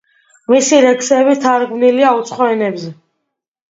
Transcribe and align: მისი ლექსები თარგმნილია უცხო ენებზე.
მისი 0.53 0.79
ლექსები 0.85 1.37
თარგმნილია 1.45 2.15
უცხო 2.23 2.49
ენებზე. 2.55 2.91